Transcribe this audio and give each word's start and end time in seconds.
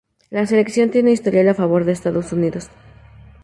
La 0.31 0.47
selección 0.47 0.89
tiene 0.89 1.11
historial 1.11 1.47
a 1.49 1.53
favor 1.53 1.85
de 1.85 1.91
Estados 1.91 2.33
Unidos. 2.33 2.69